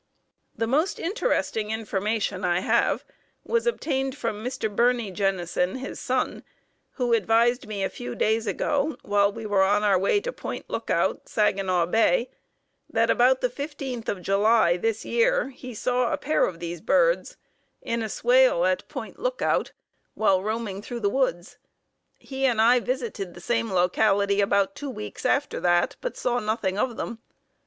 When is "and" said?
22.47-22.59